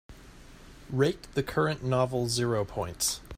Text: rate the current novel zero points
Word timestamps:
rate 0.89 1.27
the 1.35 1.43
current 1.43 1.83
novel 1.83 2.27
zero 2.27 2.65
points 2.65 3.21